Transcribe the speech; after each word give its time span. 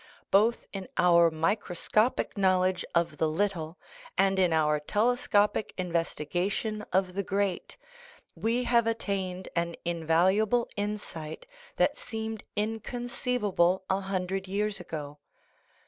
Both 0.31 0.65
in 0.73 0.87
our 0.97 1.29
microscopic 1.29 2.35
knowledge 2.35 2.83
of 2.95 3.17
the 3.17 3.29
i 3.29 3.31
little 3.31 3.77
and 4.17 4.39
in 4.39 4.51
our 4.51 4.79
telescopic 4.79 5.75
investigation 5.77 6.83
of 6.91 7.13
the 7.13 7.21
great 7.21 7.77
we 8.35 8.63
have 8.63 8.87
attained 8.87 9.47
an 9.55 9.75
invaluable 9.85 10.67
insight 10.75 11.45
that 11.75 11.97
seemed 11.97 12.41
in 12.55 12.79
conceivable 12.79 13.83
a 13.91 13.99
hundred 13.99 14.47
years 14.47 14.79
ago. 14.79 15.19